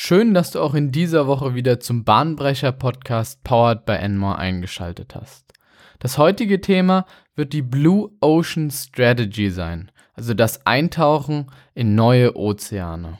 [0.00, 5.52] Schön, dass du auch in dieser Woche wieder zum Bahnbrecher-Podcast Powered by Enmore eingeschaltet hast.
[5.98, 13.18] Das heutige Thema wird die Blue Ocean Strategy sein, also das Eintauchen in neue Ozeane.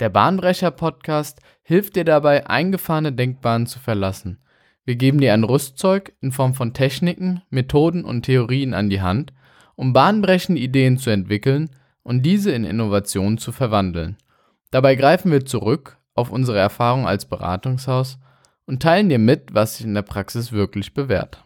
[0.00, 4.40] Der Bahnbrecher-Podcast hilft dir dabei, eingefahrene Denkbahnen zu verlassen.
[4.86, 9.34] Wir geben dir ein Rüstzeug in Form von Techniken, Methoden und Theorien an die Hand,
[9.76, 11.68] um bahnbrechende Ideen zu entwickeln
[12.02, 14.16] und diese in Innovationen zu verwandeln–
[14.70, 18.18] Dabei greifen wir zurück auf unsere Erfahrung als Beratungshaus
[18.66, 21.44] und teilen dir mit, was sich in der Praxis wirklich bewährt.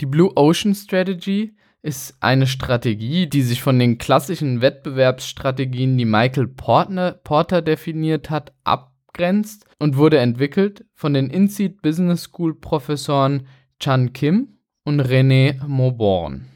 [0.00, 6.48] Die Blue Ocean Strategy ist eine Strategie, die sich von den klassischen Wettbewerbsstrategien, die Michael
[6.48, 13.46] Portner, Porter definiert hat, abgrenzt und wurde entwickelt von den INSEAD Business School Professoren
[13.80, 16.46] Chan Kim und René Mauborn.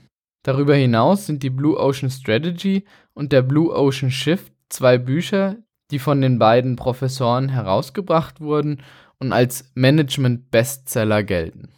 [0.42, 2.84] Darüber hinaus sind die Blue Ocean Strategy
[3.14, 5.56] und der Blue Ocean Shift zwei Bücher,
[5.90, 8.82] die von den beiden Professoren herausgebracht wurden
[9.18, 11.68] und als Management-Bestseller gelten.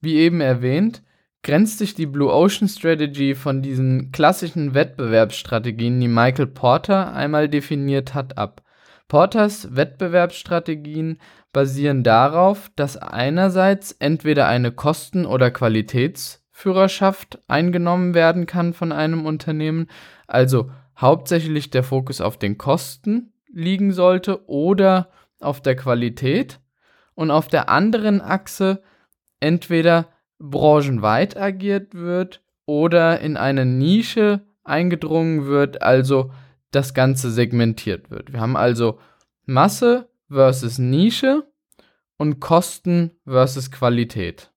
[0.00, 1.02] Wie eben erwähnt,
[1.42, 8.14] grenzt sich die Blue Ocean Strategy von diesen klassischen Wettbewerbsstrategien, die Michael Porter einmal definiert
[8.14, 8.62] hat, ab.
[9.08, 11.18] Porters Wettbewerbsstrategien
[11.52, 19.88] basieren darauf, dass einerseits entweder eine Kosten- oder Qualitätsführerschaft eingenommen werden kann von einem Unternehmen,
[20.28, 26.60] also hauptsächlich der Fokus auf den Kosten liegen sollte oder auf der Qualität
[27.14, 28.82] und auf der anderen Achse
[29.40, 36.32] entweder branchenweit agiert wird oder in eine Nische eingedrungen wird, also
[36.70, 38.32] das Ganze segmentiert wird.
[38.32, 38.98] Wir haben also
[39.44, 41.50] Masse versus Nische
[42.16, 44.52] und Kosten versus Qualität.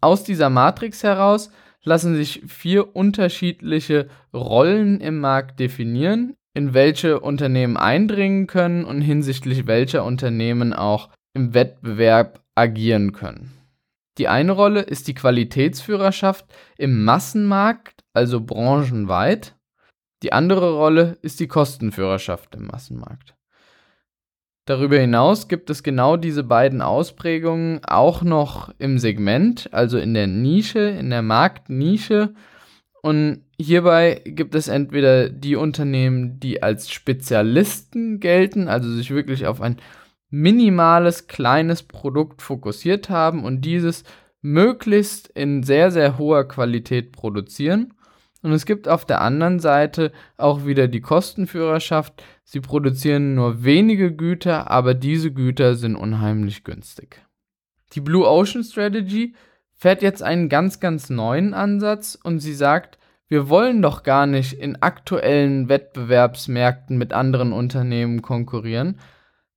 [0.00, 1.50] Aus dieser Matrix heraus
[1.86, 9.66] lassen sich vier unterschiedliche Rollen im Markt definieren, in welche Unternehmen eindringen können und hinsichtlich
[9.66, 13.52] welcher Unternehmen auch im Wettbewerb agieren können.
[14.18, 16.46] Die eine Rolle ist die Qualitätsführerschaft
[16.76, 19.54] im Massenmarkt, also branchenweit.
[20.22, 23.35] Die andere Rolle ist die Kostenführerschaft im Massenmarkt.
[24.66, 30.26] Darüber hinaus gibt es genau diese beiden Ausprägungen auch noch im Segment, also in der
[30.26, 32.34] Nische, in der Marktnische.
[33.00, 39.60] Und hierbei gibt es entweder die Unternehmen, die als Spezialisten gelten, also sich wirklich auf
[39.60, 39.76] ein
[40.30, 44.02] minimales, kleines Produkt fokussiert haben und dieses
[44.42, 47.94] möglichst in sehr, sehr hoher Qualität produzieren.
[48.46, 52.22] Und es gibt auf der anderen Seite auch wieder die Kostenführerschaft.
[52.44, 57.26] Sie produzieren nur wenige Güter, aber diese Güter sind unheimlich günstig.
[57.94, 59.34] Die Blue Ocean Strategy
[59.74, 64.52] fährt jetzt einen ganz, ganz neuen Ansatz und sie sagt, wir wollen doch gar nicht
[64.52, 69.00] in aktuellen Wettbewerbsmärkten mit anderen Unternehmen konkurrieren,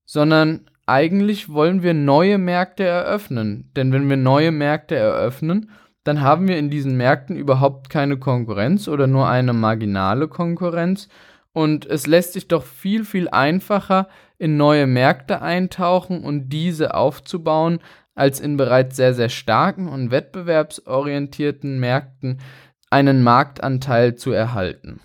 [0.06, 3.70] sondern eigentlich wollen wir neue Märkte eröffnen.
[3.76, 5.70] Denn wenn wir neue Märkte eröffnen,
[6.10, 11.08] dann haben wir in diesen Märkten überhaupt keine Konkurrenz oder nur eine marginale Konkurrenz.
[11.54, 14.08] Und es lässt sich doch viel, viel einfacher
[14.40, 17.78] in neue Märkte eintauchen und diese aufzubauen,
[18.16, 22.40] als in bereits sehr, sehr starken und wettbewerbsorientierten Märkten
[22.90, 25.02] einen Marktanteil zu erhalten.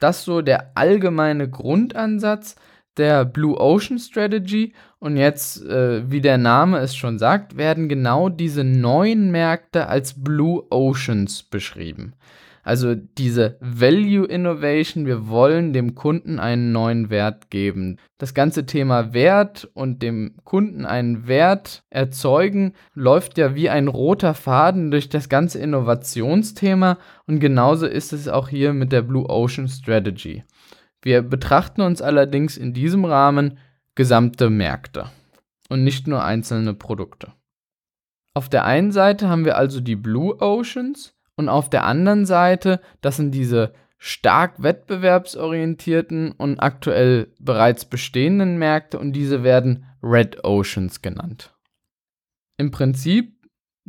[0.00, 2.56] Das so der allgemeine Grundansatz
[2.98, 8.28] der Blue Ocean Strategy und jetzt, äh, wie der Name es schon sagt, werden genau
[8.28, 12.14] diese neuen Märkte als Blue Oceans beschrieben.
[12.68, 17.96] Also diese Value Innovation, wir wollen dem Kunden einen neuen Wert geben.
[18.18, 24.34] Das ganze Thema Wert und dem Kunden einen Wert erzeugen läuft ja wie ein roter
[24.34, 29.68] Faden durch das ganze Innovationsthema und genauso ist es auch hier mit der Blue Ocean
[29.68, 30.44] Strategy.
[31.02, 33.58] Wir betrachten uns allerdings in diesem Rahmen
[33.94, 35.10] gesamte Märkte
[35.68, 37.32] und nicht nur einzelne Produkte.
[38.34, 42.80] Auf der einen Seite haben wir also die Blue Oceans und auf der anderen Seite,
[43.00, 51.02] das sind diese stark wettbewerbsorientierten und aktuell bereits bestehenden Märkte und diese werden Red Oceans
[51.02, 51.54] genannt.
[52.56, 53.37] Im Prinzip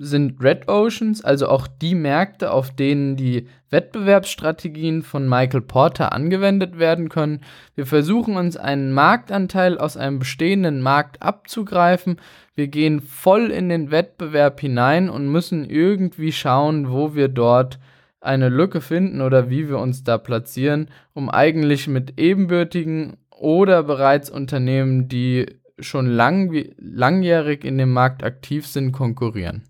[0.02, 6.80] sind Red Oceans, also auch die Märkte, auf denen die Wettbewerbsstrategien von Michael Porter angewendet
[6.80, 7.42] werden können.
[7.76, 12.22] Wir versuchen uns einen Marktanteil aus einem bestehenden Markt abzugreifen.
[12.56, 17.78] Wir gehen voll in den Wettbewerb hinein und müssen irgendwie schauen, wo wir dort
[18.22, 24.30] eine Lücke finden oder wie wir uns da platzieren, um eigentlich mit ebenbürtigen oder bereits
[24.30, 25.46] Unternehmen, die
[25.80, 29.64] schon lang, langjährig in dem Markt aktiv sind, konkurrieren.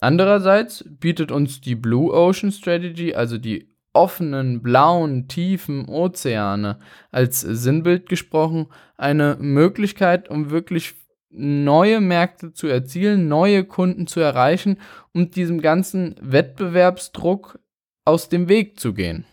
[0.00, 6.78] Andererseits bietet uns die Blue Ocean Strategy, also die offenen, blauen, tiefen Ozeane
[7.10, 10.94] als Sinnbild gesprochen eine Möglichkeit, um wirklich
[11.28, 14.78] neue Märkte zu erzielen, neue Kunden zu erreichen
[15.12, 17.58] und diesem ganzen Wettbewerbsdruck
[18.04, 19.24] aus dem Weg zu gehen.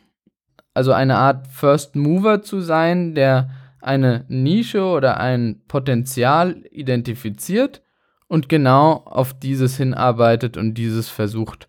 [0.73, 3.49] Also eine Art First Mover zu sein, der
[3.79, 7.81] eine Nische oder ein Potenzial identifiziert
[8.27, 11.67] und genau auf dieses hinarbeitet und dieses versucht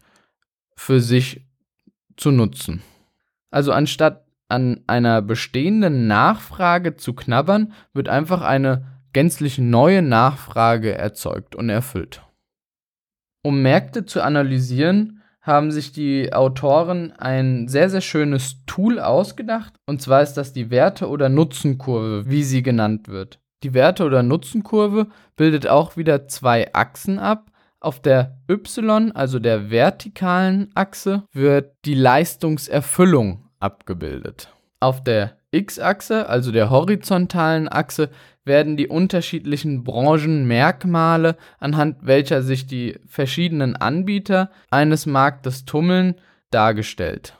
[0.76, 1.46] für sich
[2.16, 2.82] zu nutzen.
[3.50, 11.54] Also anstatt an einer bestehenden Nachfrage zu knabbern, wird einfach eine gänzlich neue Nachfrage erzeugt
[11.54, 12.22] und erfüllt.
[13.42, 19.74] Um Märkte zu analysieren, haben sich die Autoren ein sehr, sehr schönes Tool ausgedacht.
[19.86, 23.40] Und zwar ist das die Werte- oder Nutzenkurve, wie sie genannt wird.
[23.62, 27.50] Die Werte- oder Nutzenkurve bildet auch wieder zwei Achsen ab.
[27.80, 34.52] Auf der Y, also der vertikalen Achse, wird die Leistungserfüllung abgebildet.
[34.80, 38.10] Auf der X-Achse, also der horizontalen Achse,
[38.44, 46.14] werden die unterschiedlichen Branchenmerkmale, anhand welcher sich die verschiedenen Anbieter eines Marktes tummeln,
[46.50, 47.37] dargestellt.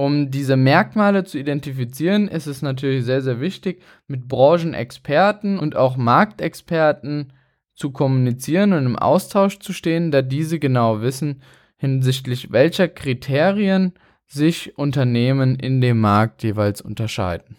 [0.00, 5.98] Um diese Merkmale zu identifizieren, ist es natürlich sehr, sehr wichtig, mit Branchenexperten und auch
[5.98, 7.34] Marktexperten
[7.74, 11.42] zu kommunizieren und im Austausch zu stehen, da diese genau wissen,
[11.76, 13.92] hinsichtlich welcher Kriterien
[14.26, 17.56] sich Unternehmen in dem Markt jeweils unterscheiden.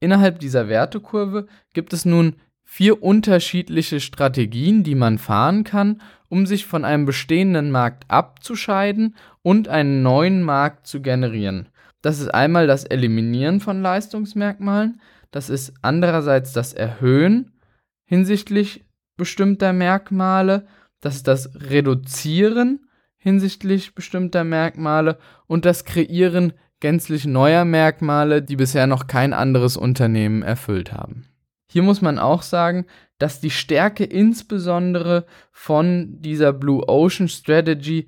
[0.00, 2.34] Innerhalb dieser Wertekurve gibt es nun
[2.64, 9.68] vier unterschiedliche Strategien, die man fahren kann, um sich von einem bestehenden Markt abzuscheiden und
[9.68, 11.68] einen neuen Markt zu generieren.
[12.06, 15.00] Das ist einmal das Eliminieren von Leistungsmerkmalen,
[15.32, 17.58] das ist andererseits das Erhöhen
[18.04, 18.84] hinsichtlich
[19.16, 20.68] bestimmter Merkmale,
[21.00, 22.86] das ist das Reduzieren
[23.16, 25.18] hinsichtlich bestimmter Merkmale.
[25.48, 31.26] Und das Kreieren gänzlich neuer Merkmale, die bisher noch kein anderes Unternehmen erfüllt haben.
[31.68, 32.86] Hier muss man auch sagen,
[33.18, 38.06] dass die Stärke insbesondere von dieser Blue Ocean Strategy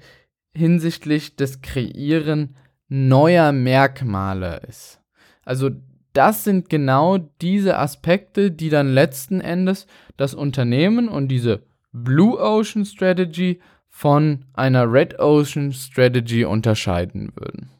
[0.55, 2.55] hinsichtlich des Kreieren
[2.89, 5.01] neuer Merkmale ist.
[5.45, 5.71] Also
[6.13, 9.87] das sind genau diese Aspekte, die dann letzten Endes
[10.17, 11.63] das Unternehmen und diese
[11.93, 17.71] Blue Ocean Strategy von einer Red Ocean Strategy unterscheiden würden.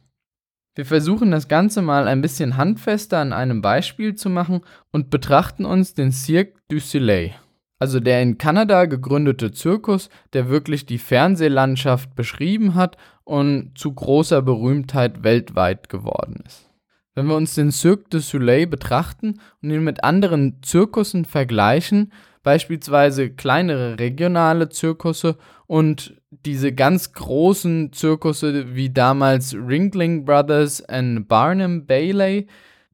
[0.75, 4.61] Wir versuchen das Ganze mal ein bisschen handfester an einem Beispiel zu machen
[4.91, 7.33] und betrachten uns den Cirque du Soleil,
[7.79, 14.41] also der in Kanada gegründete Zirkus, der wirklich die Fernsehlandschaft beschrieben hat und zu großer
[14.41, 16.69] Berühmtheit weltweit geworden ist.
[17.15, 22.11] Wenn wir uns den Cirque du Soleil betrachten und ihn mit anderen Zirkussen vergleichen,
[22.43, 25.37] beispielsweise kleinere regionale Zirkusse
[25.67, 32.47] und diese ganz großen Zirkusse wie damals Ringling Brothers und Barnum Bailey,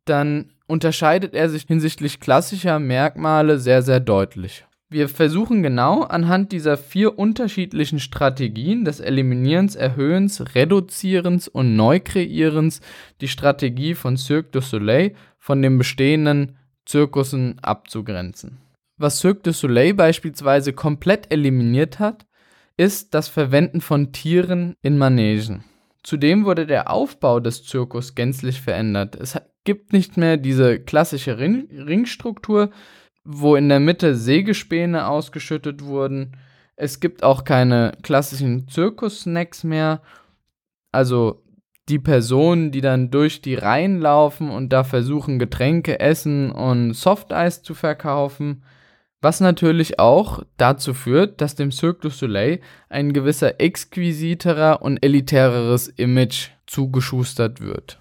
[0.06, 4.66] dann unterscheidet er sich hinsichtlich klassischer Merkmale sehr, sehr deutlich.
[4.90, 12.82] Wir versuchen genau anhand dieser vier unterschiedlichen Strategien des Eliminierens, Erhöhens, Reduzierens und Neukreierens
[13.20, 18.60] die Strategie von Cirque du Soleil von den bestehenden Zirkussen abzugrenzen.
[18.98, 22.28] Was Cirque du Soleil beispielsweise komplett eliminiert hat,
[22.78, 25.64] ist das Verwenden von Tieren in Manegen.
[26.04, 29.16] Zudem wurde der Aufbau des Zirkus gänzlich verändert.
[29.16, 32.70] Es gibt nicht mehr diese klassische Ring Ringstruktur,
[33.26, 36.38] wo in der Mitte Sägespäne ausgeschüttet wurden.
[36.76, 40.02] Es gibt auch keine klassischen Zirkus-Snacks mehr.
[40.92, 41.44] Also
[41.90, 47.64] die Personen, die dann durch die Reihen laufen und da versuchen, Getränke, Essen und Softeis
[47.64, 48.64] zu verkaufen.
[49.22, 52.60] Was natürlich auch dazu führt, dass dem Cirque du Soleil
[52.90, 58.00] ein gewisser exquisiterer und elitäreres Image zugeschustert wird.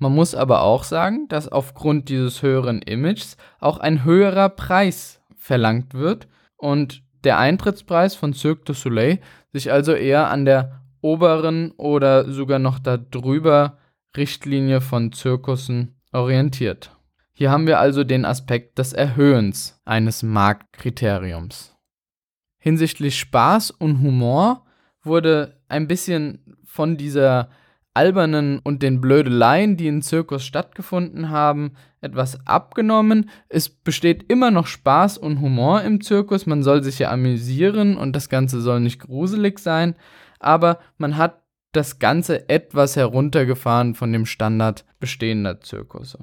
[0.00, 5.92] Man muss aber auch sagen, dass aufgrund dieses höheren Images auch ein höherer Preis verlangt
[5.92, 6.26] wird
[6.56, 9.20] und der Eintrittspreis von Cirque du Soleil
[9.52, 13.76] sich also eher an der oberen oder sogar noch darüber
[14.16, 16.96] Richtlinie von Zirkussen orientiert.
[17.34, 21.76] Hier haben wir also den Aspekt des Erhöhens eines Marktkriteriums.
[22.58, 24.64] Hinsichtlich Spaß und Humor
[25.02, 27.50] wurde ein bisschen von dieser
[27.94, 33.30] albernen und den Blödeleien, die im Zirkus stattgefunden haben, etwas abgenommen.
[33.48, 38.14] Es besteht immer noch Spaß und Humor im Zirkus, man soll sich ja amüsieren und
[38.14, 39.96] das Ganze soll nicht gruselig sein,
[40.38, 41.42] aber man hat
[41.72, 46.18] das Ganze etwas heruntergefahren von dem Standard bestehender Zirkusse.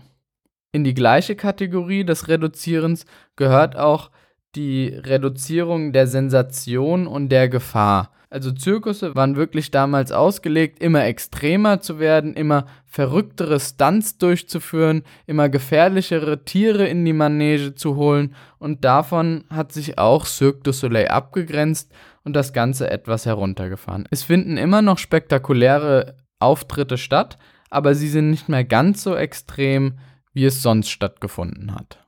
[0.71, 3.05] In die gleiche Kategorie des Reduzierens
[3.36, 4.12] gehört auch
[4.55, 8.12] die Reduzierung der Sensation und der Gefahr.
[8.29, 15.48] Also Zirkusse waren wirklich damals ausgelegt, immer extremer zu werden, immer verrücktere Stunts durchzuführen, immer
[15.48, 21.07] gefährlichere Tiere in die Manege zu holen und davon hat sich auch Cirque du Soleil
[21.07, 21.91] abgegrenzt
[22.24, 24.07] und das Ganze etwas heruntergefahren.
[24.12, 27.38] Es finden immer noch spektakuläre Auftritte statt,
[27.69, 30.00] aber sie sind nicht mehr ganz so extrem,
[30.34, 32.05] wie es sonst stattgefunden hat.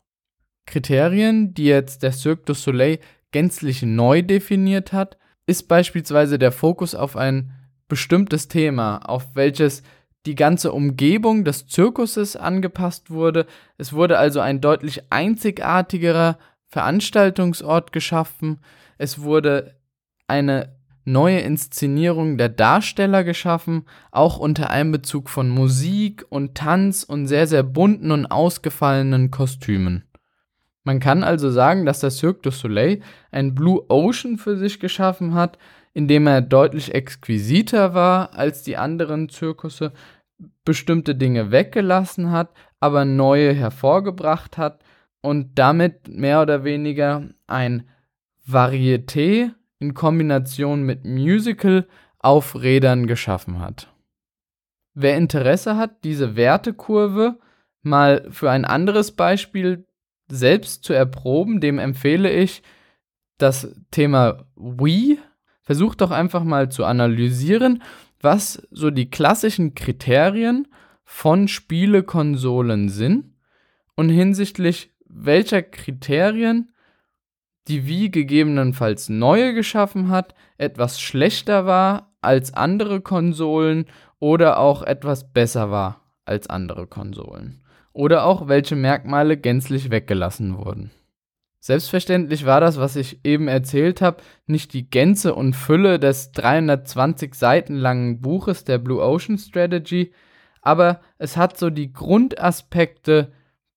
[0.66, 3.00] Kriterien, die jetzt der Cirque du Soleil
[3.32, 5.18] gänzlich neu definiert hat,
[5.50, 7.52] ist beispielsweise der Fokus auf ein
[7.88, 9.82] bestimmtes Thema, auf welches
[10.28, 13.48] die ganze Umgebung des Zirkuses angepasst wurde.
[13.80, 16.38] Es wurde also ein deutlich einzigartigerer
[16.68, 18.60] Veranstaltungsort geschaffen.
[19.00, 19.76] Es wurde
[20.28, 27.48] eine neue Inszenierung der Darsteller geschaffen, auch unter Einbezug von Musik und Tanz und sehr,
[27.48, 30.04] sehr bunten und ausgefallenen Kostümen.
[30.90, 35.36] Man kann also sagen, dass der Cirque du Soleil ein Blue Ocean für sich geschaffen
[35.36, 35.60] hat,
[35.94, 39.92] indem er deutlich exquisiter war als die anderen Zirkusse,
[40.66, 44.84] bestimmte Dinge weggelassen hat, aber neue hervorgebracht hat
[45.22, 47.88] und damit mehr oder weniger ein
[48.48, 53.94] Varieté in Kombination mit Musical auf Rädern geschaffen hat.
[54.96, 57.38] Wer Interesse hat, diese Wertekurve
[57.84, 59.86] mal für ein anderes Beispiel
[60.30, 62.62] selbst zu erproben, dem empfehle ich
[63.38, 65.20] das Thema Wii.
[65.62, 67.84] Versucht doch einfach mal zu analysieren,
[68.22, 70.68] was so die klassischen Kriterien
[71.04, 73.34] von Spielekonsolen sind
[73.96, 76.72] und hinsichtlich welcher Kriterien
[77.68, 83.86] die Wii gegebenenfalls neue geschaffen hat, etwas schlechter war als andere Konsolen
[84.20, 90.92] oder auch etwas besser war als andere Konsolen oder auch welche Merkmale gänzlich weggelassen wurden.
[91.62, 97.36] Selbstverständlich war das, was ich eben erzählt habe, nicht die Gänze und Fülle des 320
[97.36, 100.14] Seiten langen Buches der Blue Ocean Strategy,
[100.62, 103.34] aber es hat so die Grundaspekte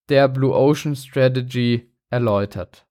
[0.08, 2.86] der Blue Ocean Strategy erläutert.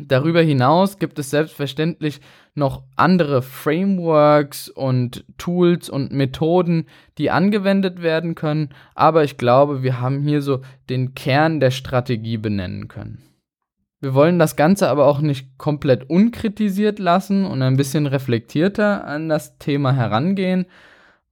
[0.00, 2.20] Darüber hinaus gibt es selbstverständlich
[2.54, 6.86] noch andere Frameworks und Tools und Methoden,
[7.18, 12.36] die angewendet werden können, aber ich glaube, wir haben hier so den Kern der Strategie
[12.36, 13.22] benennen können.
[14.00, 19.28] Wir wollen das Ganze aber auch nicht komplett unkritisiert lassen und ein bisschen reflektierter an
[19.28, 20.66] das Thema herangehen.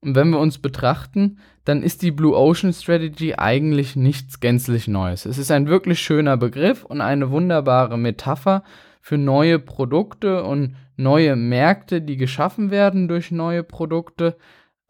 [0.02, 5.26] Und wenn wir uns betrachten, dann ist die Blue Ocean Strategy eigentlich nichts gänzlich Neues.
[5.26, 8.64] Es ist ein wirklich schöner Begriff und eine wunderbare Metapher
[9.02, 14.36] für neue Produkte und neue Märkte, die geschaffen werden durch neue Produkte.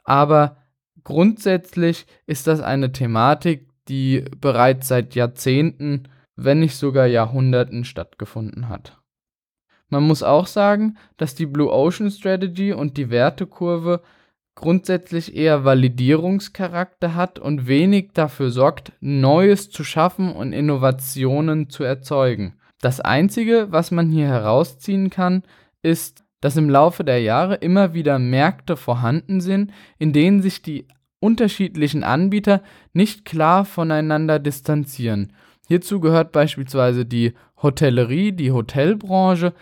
[0.05, 0.59] Aber
[1.03, 6.05] grundsätzlich ist das eine Thematik, die bereits seit Jahrzehnten,
[6.37, 8.99] wenn nicht sogar Jahrhunderten stattgefunden hat.
[9.89, 14.03] Man muss auch sagen, dass die Blue Ocean Strategy und die Wertekurve
[14.55, 22.55] grundsätzlich eher Validierungscharakter hat und wenig dafür sorgt, Neues zu schaffen und Innovationen zu erzeugen.
[22.81, 25.43] Das Einzige, was man hier herausziehen kann,
[25.83, 30.87] ist, dass im Laufe der Jahre immer wieder Märkte vorhanden sind, in denen sich die
[31.21, 35.35] unterschiedlichen Anbieter nicht klar voneinander distanzieren.
[35.69, 39.53] Hierzu gehört beispielsweise die Hotellerie, die Hotelbranche,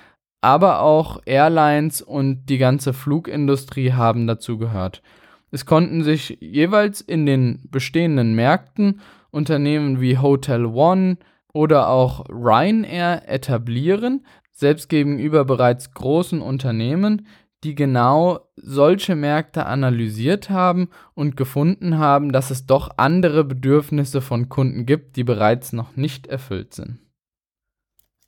[0.40, 5.02] aber auch Airlines und die ganze Flugindustrie haben dazu gehört.
[5.50, 11.18] Es konnten sich jeweils in den bestehenden Märkten Unternehmen wie Hotel One
[11.52, 17.26] oder auch Ryanair etablieren, selbst gegenüber bereits großen Unternehmen,
[17.64, 24.48] die genau solche Märkte analysiert haben und gefunden haben, dass es doch andere Bedürfnisse von
[24.48, 26.98] Kunden gibt, die bereits noch nicht erfüllt sind.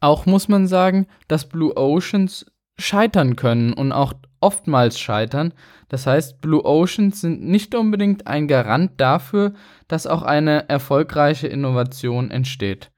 [0.00, 2.46] Auch muss man sagen, dass Blue Oceans
[2.78, 5.52] scheitern können und auch oftmals scheitern.
[5.88, 9.52] Das heißt, Blue Oceans sind nicht unbedingt ein Garant dafür,
[9.86, 12.90] dass auch eine erfolgreiche Innovation entsteht.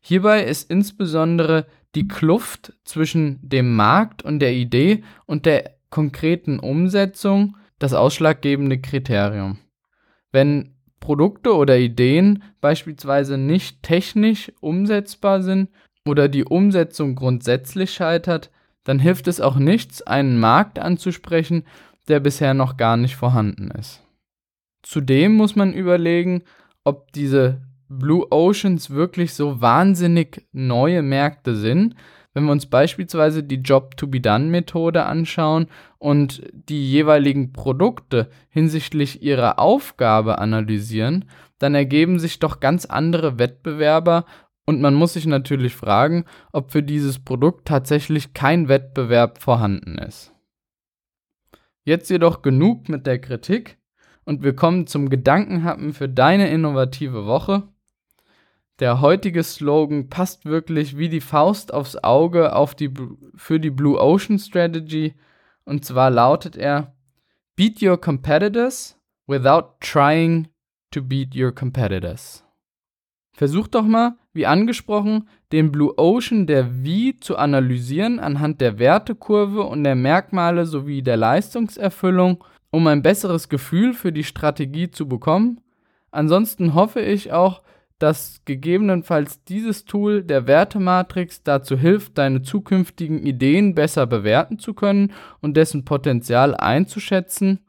[0.00, 7.56] Hierbei ist insbesondere die Kluft zwischen dem Markt und der Idee und der konkreten Umsetzung
[7.78, 9.58] das ausschlaggebende Kriterium.
[10.32, 15.70] Wenn Produkte oder Ideen beispielsweise nicht technisch umsetzbar sind
[16.06, 18.50] oder die Umsetzung grundsätzlich scheitert,
[18.84, 21.64] dann hilft es auch nichts, einen Markt anzusprechen,
[22.08, 24.02] der bisher noch gar nicht vorhanden ist.
[24.82, 26.42] Zudem muss man überlegen,
[26.84, 31.94] ob diese Blue Oceans wirklich so wahnsinnig neue Märkte sind.
[32.34, 35.66] Wenn wir uns beispielsweise die Job-to-be-done-Methode anschauen
[35.98, 41.24] und die jeweiligen Produkte hinsichtlich ihrer Aufgabe analysieren,
[41.58, 44.26] dann ergeben sich doch ganz andere Wettbewerber
[44.66, 50.34] und man muss sich natürlich fragen, ob für dieses Produkt tatsächlich kein Wettbewerb vorhanden ist.
[51.84, 53.78] Jetzt jedoch genug mit der Kritik
[54.24, 57.62] und wir kommen zum Gedankenhappen für deine innovative Woche.
[58.80, 62.92] Der heutige Slogan passt wirklich wie die Faust aufs Auge auf die,
[63.36, 65.14] für die Blue Ocean Strategy
[65.64, 66.92] und zwar lautet er
[67.54, 70.48] Beat your competitors without trying
[70.90, 72.45] to beat your competitors.
[73.36, 79.62] Versuch doch mal, wie angesprochen, den Blue Ocean der Wie zu analysieren anhand der Wertekurve
[79.64, 85.60] und der Merkmale sowie der Leistungserfüllung, um ein besseres Gefühl für die Strategie zu bekommen.
[86.10, 87.60] Ansonsten hoffe ich auch,
[87.98, 95.12] dass gegebenenfalls dieses Tool der Wertematrix dazu hilft, deine zukünftigen Ideen besser bewerten zu können
[95.42, 97.66] und dessen Potenzial einzuschätzen.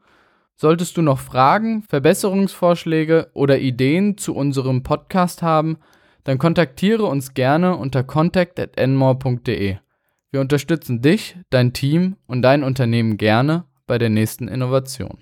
[0.60, 5.78] Solltest du noch Fragen, Verbesserungsvorschläge oder Ideen zu unserem Podcast haben,
[6.24, 9.76] dann kontaktiere uns gerne unter contact@enmore.de.
[10.32, 15.18] Wir unterstützen dich, dein Team und dein Unternehmen gerne bei der nächsten Innovation.